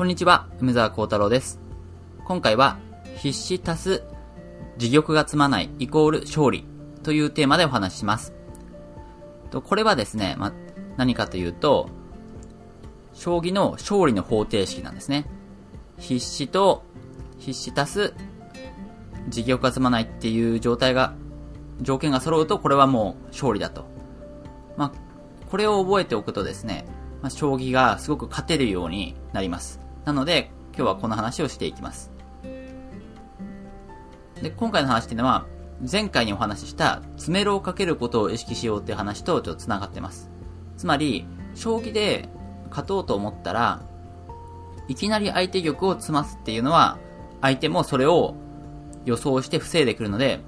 [0.00, 1.60] こんにちは、梅沢幸太郎です。
[2.24, 2.78] 今回は、
[3.18, 4.02] 必死足す
[4.80, 6.64] 自玉が積まないイコール勝利
[7.02, 8.32] というテーマでお話しします。
[9.52, 10.54] これはですね、ま、
[10.96, 11.90] 何かというと、
[13.12, 15.26] 将棋の勝利の方程式なんですね。
[15.98, 16.82] 必死と
[17.36, 18.14] 必死足す
[19.26, 21.12] 自玉が積まないっていう状態が、
[21.82, 23.84] 条件が揃うと、これはもう勝利だと。
[24.78, 24.92] まあ、
[25.50, 26.86] これを覚えておくとですね、
[27.20, 29.89] まあ、将棋がすごく勝てるようになります。
[30.04, 32.10] なので、今日はこの話をしていきます。
[34.42, 35.46] で、今回の話っていうのは、
[35.90, 40.30] 前回にお話しした、詰めろをかけることを意識しようっていう話とちょっと繋がってます。
[40.76, 42.28] つまり、将棋で
[42.70, 43.82] 勝とうと思ったら、
[44.88, 46.98] いきなり相手玉を詰ますっていうのは、
[47.40, 48.34] 相手もそれを
[49.04, 50.40] 予想して防いでくるので、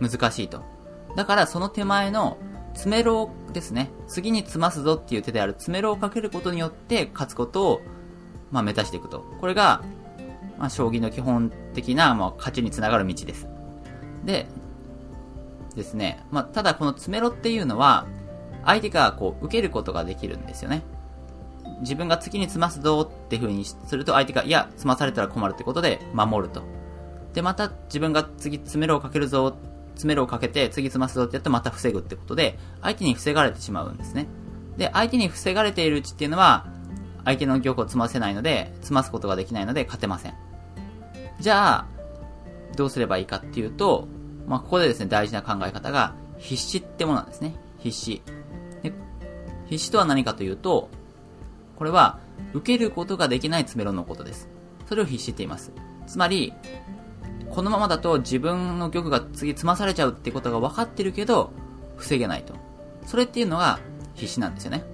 [0.00, 0.62] 難しいと。
[1.16, 2.36] だからその手前の
[2.74, 3.90] 詰めろですね。
[4.06, 7.80] 次に詰ますぞっていう手である詰めろをかけることによって勝つことを、
[8.56, 9.22] まあ、目指していくと。
[9.38, 9.82] これが、
[10.56, 13.46] まあ、将棋の基本的な、まあ、勝ちにつながる道です。
[14.24, 14.46] で、
[15.74, 16.24] ですね。
[16.30, 18.06] まあ、ただこの詰めろっていうのは、
[18.64, 20.82] 相手がこう、受けることができるんですよね。
[21.82, 26.62] 自分が次に詰ますぞっていう風にすると相手が、いや、詰まされたら困るってことで守ると。
[27.34, 29.54] で、また自分が次詰めろをかけるぞ、
[29.90, 34.26] 詰めろをかけて次詰ますぞってやってまた防ぐってことで、相手に防がれてしまうんですね。
[34.78, 36.75] で、相手に防がれているうちっていうのは、
[37.26, 40.34] 相手の玉を詰ませないので、詰ますことができないので勝てません。
[41.40, 41.86] じゃあ、
[42.76, 44.06] どうすればいいかっていうと、
[44.46, 47.56] まあ、ここでですね、大事な考え方が、必死ってものなんですね。
[47.78, 48.22] 必死。
[48.82, 48.92] で
[49.66, 50.88] 必死とは何かというと、
[51.74, 52.20] これは、
[52.54, 54.48] 受けることができない詰めろのことです。
[54.88, 55.72] それを必死って言います。
[56.06, 56.52] つまり、
[57.50, 61.50] このままだと自分の玉が次詰まされちゃうってことが分かってるけど、
[61.96, 62.54] 防げないと。
[63.04, 63.80] それっていうのが
[64.14, 64.84] 必死なんですよね。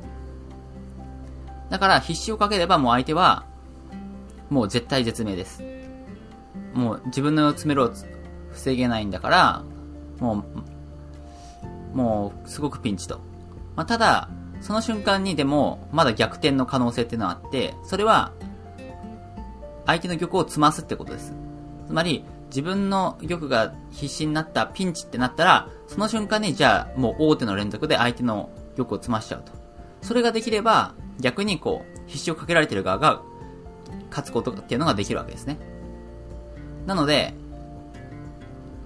[1.73, 3.47] だから必死をかければもう相手は、
[4.51, 5.65] もう絶対絶命です。
[6.75, 7.93] もう自分の詰めろを
[8.51, 9.65] 防げないんだから、
[10.21, 10.45] も
[11.95, 13.21] う、もうすごくピンチと。
[13.75, 14.29] まあ、ただ、
[14.61, 18.33] その瞬間にでも、まだ逆転の可能性っていうのはあって、それは、
[19.87, 21.33] 相手の玉を詰ますってことです。
[21.89, 29.53] つまり、自分の玉が必死になったピンチってなったら、その瞬間にじゃあもう大手の連続で相手の玉を詰ましちゃうと。
[30.03, 33.23] それができれば、逆にこう、必死をかけられてる側が
[34.11, 35.59] 勝つことっていうのができるわけですね。
[36.87, 37.35] なので、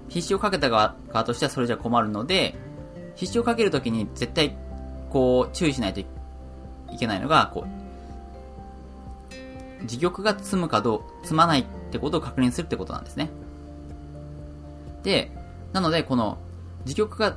[0.09, 0.94] 必死をかけた側
[1.25, 2.56] としてはそれじゃ困るので、
[3.15, 4.56] 必死をかけるときに絶対
[5.10, 6.06] こう注意しないとい
[6.98, 7.76] けないのが、こう、
[9.82, 13.31] 自玉が積むかどう、積まないってことを確認するってことなんですね。
[15.03, 15.32] で、
[15.72, 16.38] なのでこの
[16.84, 17.36] 自玉が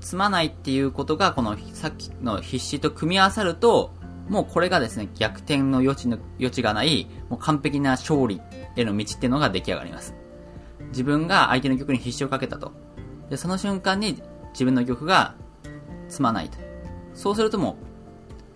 [0.00, 3.92] 積まないっていうことがこのさっきの必死と組み合わさると、
[4.30, 8.40] もうこれがですね、逆転の余地の、余地がない、もう完璧な勝利
[8.76, 10.14] への道っていうのが出来上がります。
[10.90, 12.72] 自分が相手の玉に必死をかけたと。
[13.28, 15.34] で、その瞬間に自分の玉が
[16.08, 16.58] 積まないと。
[17.12, 17.74] そうするともう、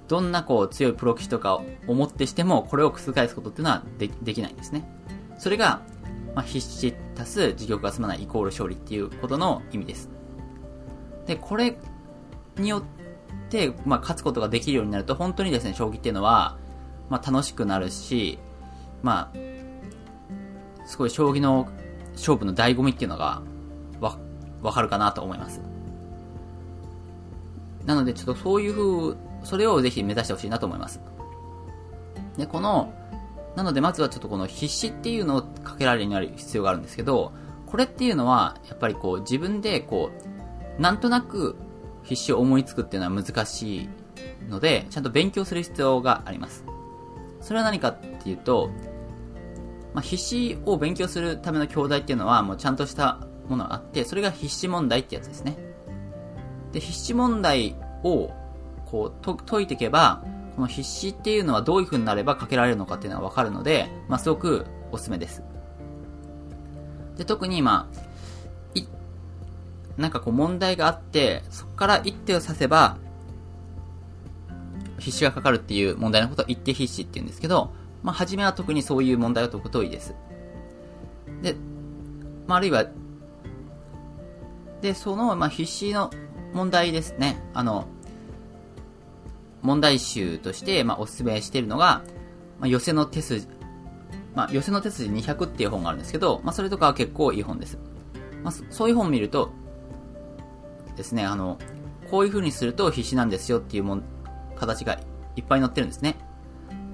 [0.07, 4.89] どんなこう強いプロ棋士とかをもってしても、これを覆すことっていうのはできないんですね。
[5.39, 5.83] それが、
[6.37, 10.09] まあ、必死足す自玉が済まないイコール勝利っていうことの意味です。
[11.27, 11.77] で、これ
[12.59, 12.83] によっ
[13.55, 16.57] て、まあ、勝つことができるようになると、本当にですね、将棋っていうのは、
[17.09, 18.41] まあ、楽しくなるし、
[19.01, 21.69] まあ、すごい将棋の
[22.15, 23.43] 勝負の醍醐味っていうのが、
[24.01, 24.19] わ、
[24.61, 25.61] わかるかなと思います。
[27.87, 31.01] なので、ちょっとそういう風、それをぜひ目指してほしいなと思います。
[32.37, 32.93] で、この、
[33.55, 37.33] なのでまずはちょっとこの必死っていうのをかけられるようになる必要があるんですけど、
[37.67, 40.11] これっていうのは、やっぱりこう自分でこ
[40.79, 41.57] う、なんとなく
[42.05, 43.89] 必死を思いつくっていうのは難しい
[44.49, 46.65] ので、ちゃんと勉強する必要があります。
[47.41, 48.71] それは何かっていうと、
[49.93, 55.57] まあ、必死を勉強するための教材っていうのはもうちゃんとしたものがあって、それが必死問題ってやつですね。
[56.73, 58.31] で、必死問題を
[58.87, 60.25] こうと解いていけば、
[60.57, 65.43] この必死っていうのはどういう風になればかけられるのかっていうのはわかるので、まあ、すごくおすすめです。
[67.17, 67.99] で、特に今、い、
[69.96, 72.99] なんかこう問題があって、そこから一手を指せば、
[74.99, 80.14] 必死がかかるっていう問題のことを一手必死って言うんですけど、まあ、初めは特にそういう問題を解くといいです。
[81.43, 81.56] で、
[82.46, 82.87] まあ、あるいは、
[84.81, 86.11] で、その、まあ、必死の
[86.52, 87.43] 問題ですね。
[87.55, 87.87] あの、
[89.62, 92.02] 問題集として、まあ、おすすめしているのが、
[92.61, 93.47] まあ、寄せの手筋、
[94.35, 97.79] まあ、寄せの手筋200っていう本があるんですけど、まあ、それとかは結構いい本です。
[98.43, 99.52] まあ、そういう本を見ると、
[100.96, 101.58] ですね、あの、
[102.11, 104.02] こういう風にすると必死なんですよっていうもん、
[104.56, 104.99] 形が
[105.37, 106.17] いっぱい載ってるんですね。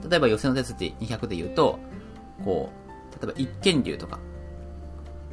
[0.08, 1.78] 例えば寄せの手筋200で言うと、
[2.44, 4.18] こう、例えば一見竜とか、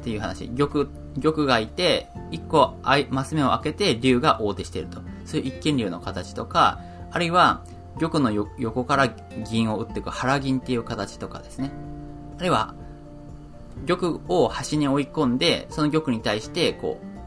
[0.00, 0.48] ていう話。
[0.50, 0.86] 玉、
[1.20, 5.00] 玉がいて、一個あいマス目を開けて竜が大手していると。
[5.24, 6.80] そういう一見竜の形とか、
[7.10, 7.64] あるいは、
[7.98, 9.08] 玉の横から
[9.50, 11.72] 銀を打っていく腹銀っていう形とかですね。
[12.38, 12.74] あるいは、
[13.86, 17.17] 玉を端に追い込んで、その玉に対して、こう、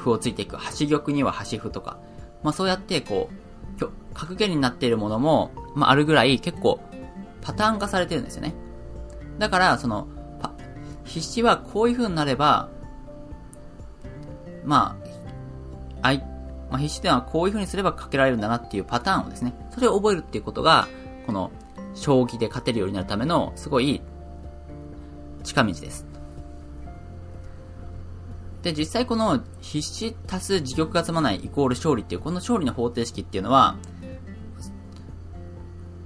[0.00, 0.56] 歩をついていく。
[0.56, 1.98] 端玉には端歩とか。
[2.42, 6.80] まあそうやって、こう、格言になっているものも、まああるぐらい結構
[7.42, 8.54] パターン化されてるんですよね。
[9.38, 10.08] だから、その、
[11.04, 12.68] 必死はこういう風になれば、
[14.64, 14.96] ま
[16.02, 16.18] あ、あい、
[16.70, 20.86] まあ、必死ではこういう風にすればかけられるんだなっていうパターンをですね、それを覚えるっていうことが、
[21.26, 21.50] この、
[21.94, 24.00] 将棋で勝てるようになるための、すごい、
[25.42, 26.06] 近道です。
[28.62, 33.76] で、実際この必死足す自玉が積まないイコール勝利っていう、この勝利の方程式っていうのは、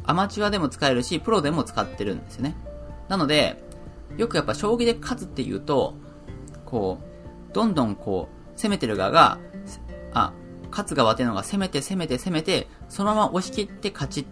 [0.05, 2.57] アマチュアでも使えるし、プロでも使ってるんですよね。
[3.09, 3.63] なので、
[4.17, 5.95] よくやっぱ将棋で勝つっていうと、
[6.65, 6.99] こ
[7.51, 9.39] う、どんどんこう、攻めてる側が、
[10.13, 10.33] あ、
[10.71, 14.27] 勝つ側っていうのが攻めて攻めて攻めて、そのまま押し切って勝ち、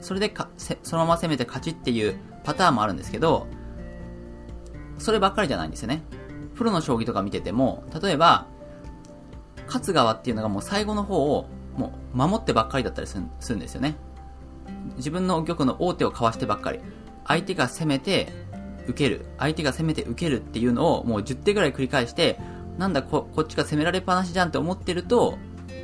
[0.00, 3.46] それでか、そのまま攻めて勝ちっていうパターンもあるんですけど、
[4.98, 6.02] そればっかりじゃないんですよね。
[6.58, 8.46] プロの将棋とか見てても、例えば、
[9.66, 11.46] 勝つ側っていうのがもう最後の方を、
[11.76, 13.96] もう守ってばっかりだったりするんですよね。
[14.96, 16.80] 自分の玉の王手をかわしてばっかり。
[17.24, 18.32] 相手が攻めて、
[18.88, 19.26] 受ける。
[19.38, 22.40] 相手が攻めて受けるっていうのをもう10手ぐらい繰り返して、
[22.76, 25.38] なんだこ、こっちが攻められっぱなしじゃんって思ってると、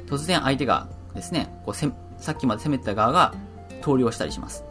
[0.06, 1.88] 突然相手がですね、こうせ
[2.18, 3.34] さっきまで攻めてた側が
[3.80, 4.64] 投了したりします。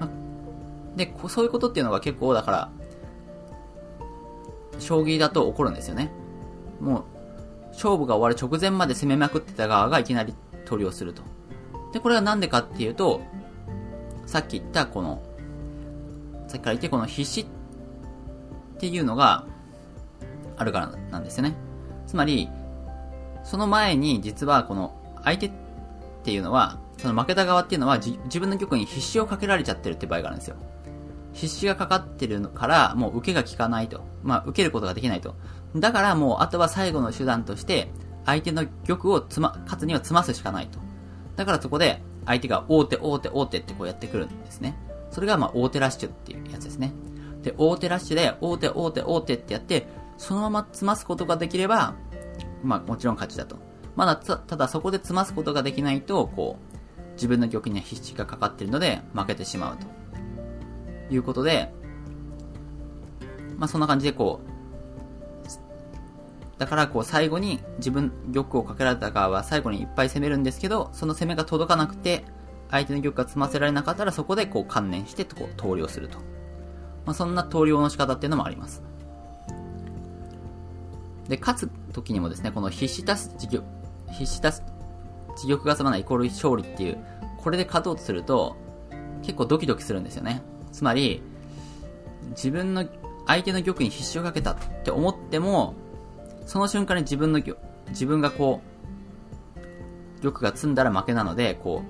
[0.00, 0.08] ま、
[0.96, 2.70] で、そういうことっていうのが結構だから、
[4.78, 6.10] 将棋だと起こるんですよね。
[6.80, 7.04] もう、
[7.72, 10.34] 勝負が終わる直前まで攻めまくってた側がいきなり
[10.64, 11.22] 投了すると。
[11.92, 13.22] で、これはなんでかっていうと、
[14.26, 15.22] さっき言ったこの
[16.48, 17.46] さっきから言ってこの必死っ
[18.78, 19.44] ていうのが
[20.56, 21.54] あるからなんですよね。
[22.06, 22.48] つまり、
[23.42, 24.94] その前に実はこの
[25.24, 25.52] 相手っ
[26.22, 30.56] ていうのは、その負けた側っていうのは自分の玉に必死をかけられちゃってるって場合があるんですよ。
[31.34, 34.02] 必死がかかってるから、もう受けが効かないと。
[34.22, 35.34] まあ、受けることができないと。
[35.76, 37.90] だからもう、あとは最後の手段として、
[38.24, 40.78] 相手の玉をつま、勝つには詰ますしかないと。
[41.36, 44.78] だからそこで、相手が大手、大手、大手ってこうやってくるんですね。
[45.10, 46.92] それがまあ大手ラッシュっていうやつですね。
[47.42, 51.94] で、大手ラッシュで、大手、大手、大手ってやって、そのまま詰ますことができれば、
[52.62, 53.56] まあもちろん勝ちだと。
[53.96, 59.86] まだた、ただそこで詰ますことができないと、こう、自分の玉には必死がかかってるので、負けてしまうと。
[61.10, 61.72] いうことで、
[63.56, 64.54] まあそんな感じでこう、
[66.58, 72.24] だからこう最後に自分玉をかけられた側は最後にいっぱい攻めるんですけど、その攻めが届かなくて、
[72.70, 76.18] 相手の玉が詰ませられなかったらそこでこう関連してこう投了すると。
[77.04, 78.82] まあ、そんな投了の仕方っていうのもあります。
[81.28, 83.64] で、勝つ時にもですね、この必死足す自玉、
[84.10, 84.64] 必死足す
[85.36, 86.98] 自玉が済まないイコール勝利っていう、
[87.38, 88.56] これで勝とうとすると、
[89.22, 90.42] 結構ドキドキするんですよね。
[90.74, 91.22] つまり、
[92.30, 92.84] 自分の、
[93.28, 95.74] 相手の玉に必死をかけたって思っても、
[96.46, 97.56] その瞬間に自分の玉、
[97.90, 98.60] 自分がこ
[100.20, 101.84] う、玉が積んだら負けなので、こ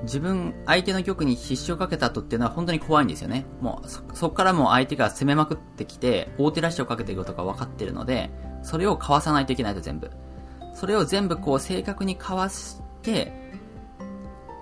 [0.00, 3.44] う、自分、相手の玉に必死をかけた後っていうのは本当に怖いんですよね。
[3.60, 8.30] もう、そ、そこからもう相手が攻めまくってきて、大手ラッシュをかけていくことが分かってるので、
[8.62, 10.10] それをかわさないといけないと全部。
[10.72, 13.52] それを全部こう正確にかわして、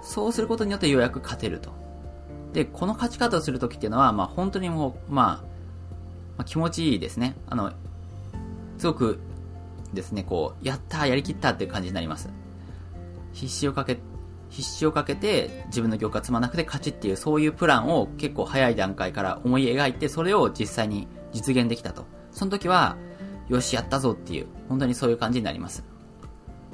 [0.02, 1.83] そうすることによってようやく勝てると。
[2.54, 5.54] で、この勝ち方をするときっていうのは、まあ本当にもう、まあ、
[6.38, 7.36] まあ、気持ちいいですね。
[7.48, 7.72] あの、
[8.78, 9.18] すごく
[9.92, 12.30] ですね、こう、やった、やりきったっていう感じになります。
[13.32, 13.98] 必死をかけ
[14.50, 22.06] 必死をかけて自分の玉が積まなくて勝ちっていうそういうプランを結構早い段階から思い描いてそれを実際に実現できたと。
[22.30, 22.96] その時は、
[23.48, 25.84] よし、やったぞっていう、本当にそういう感じになります。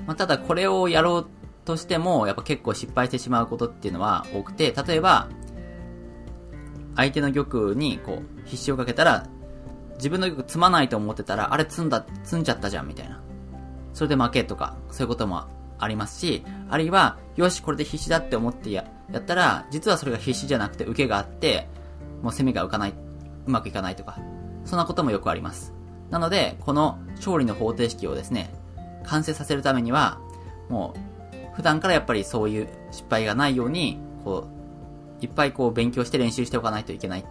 [0.06, 1.26] まあ、ただこれをやろう
[1.64, 5.28] としても、やっぱ結構失敗してしまうことっていうのは多くて、例えば、
[7.00, 9.26] 相手の玉にこう、必死をかけたら、
[9.96, 13.22] 自分の玉積まないと思ってたら、あれ積んだ、積んじゃったじゃんみたいな。
[13.94, 15.44] それで負けとか、そういうことも
[15.78, 21.68] ありますし、あるいは、よし、これで必死だって思ってや、やったら、実はそれが必死じゃなくて受けがあって、
[22.22, 22.90] もう攻めが浮かない、
[23.46, 24.18] うまくいかないとか、
[24.66, 25.72] そんなこともよくあります。
[26.10, 28.52] なので、この勝利の方程式をですね、
[29.04, 30.18] 完成させるためには、
[30.68, 34.59] もう、普段からやっぱりそういう失敗がないように、こう、
[35.20, 37.24] いっぱいこう勉強して練習しておかないといけない。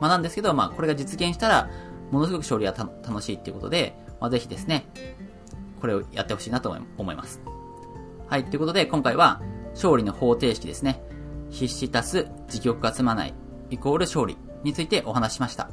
[0.00, 1.70] まあなんですけど、まあこれが実現したら、
[2.10, 4.86] ものすごく勝利は楽しいっていうことで、まあぜひですね、
[5.80, 7.40] これをやってほしいなと思います。
[8.28, 9.40] はい、ということで今回は
[9.74, 11.02] 勝利の方程式ですね。
[11.50, 13.34] 必死足す自玉が積まない
[13.70, 15.70] イコール勝利についてお話ししました。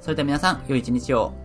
[0.00, 1.39] それでは皆さん、良い一日を。